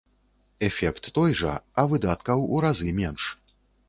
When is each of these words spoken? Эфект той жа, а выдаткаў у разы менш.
Эфект 0.67 1.05
той 1.17 1.35
жа, 1.41 1.53
а 1.81 1.85
выдаткаў 1.91 2.41
у 2.55 2.63
разы 2.65 2.95
менш. 3.01 3.29